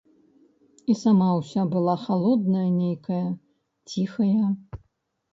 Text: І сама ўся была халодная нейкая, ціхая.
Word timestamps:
І 0.91 0.93
сама 1.01 1.25
ўся 1.39 1.65
была 1.75 1.93
халодная 2.05 2.63
нейкая, 2.77 3.19
ціхая. 3.93 4.47